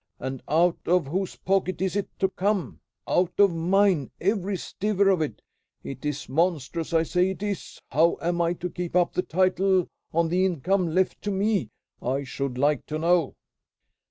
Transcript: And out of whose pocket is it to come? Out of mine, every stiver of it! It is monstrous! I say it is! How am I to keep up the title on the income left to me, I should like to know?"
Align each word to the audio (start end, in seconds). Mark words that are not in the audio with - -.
And 0.17 0.41
out 0.47 0.79
of 0.87 1.05
whose 1.05 1.35
pocket 1.35 1.79
is 1.79 1.95
it 1.95 2.09
to 2.17 2.29
come? 2.29 2.79
Out 3.07 3.33
of 3.39 3.53
mine, 3.53 4.09
every 4.19 4.57
stiver 4.57 5.09
of 5.09 5.21
it! 5.21 5.43
It 5.83 6.03
is 6.05 6.27
monstrous! 6.27 6.91
I 6.91 7.03
say 7.03 7.29
it 7.29 7.43
is! 7.43 7.79
How 7.91 8.17
am 8.19 8.41
I 8.41 8.53
to 8.53 8.69
keep 8.71 8.95
up 8.95 9.13
the 9.13 9.21
title 9.21 9.87
on 10.11 10.29
the 10.29 10.43
income 10.43 10.95
left 10.95 11.21
to 11.21 11.29
me, 11.29 11.69
I 12.01 12.23
should 12.23 12.57
like 12.57 12.87
to 12.87 12.97
know?" 12.97 13.35